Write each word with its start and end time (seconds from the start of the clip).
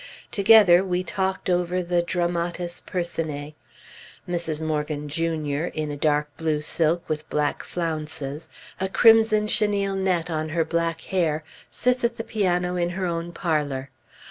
Together 0.31 0.83
we 0.83 1.03
talked 1.03 1.47
over 1.47 1.83
the 1.83 2.01
dramatis 2.01 2.81
personæ. 2.81 3.53
Mrs. 4.27 4.59
Morgan, 4.59 5.07
Jr., 5.07 5.65
in 5.79 5.95
dark 5.99 6.35
blue 6.37 6.59
silk 6.59 7.07
with 7.07 7.29
black 7.29 7.61
flounces, 7.61 8.49
a 8.79 8.89
crimson 8.89 9.45
chenille 9.45 9.93
net 9.95 10.27
on 10.27 10.49
her 10.49 10.65
black 10.65 11.01
hair, 11.01 11.43
sits 11.69 12.03
at 12.03 12.15
the 12.17 12.23
piano 12.23 12.75
in 12.75 12.89
her 12.89 13.05
own 13.05 13.31
parlor. 13.31 13.91